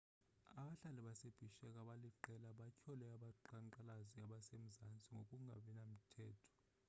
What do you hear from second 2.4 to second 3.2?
batyhole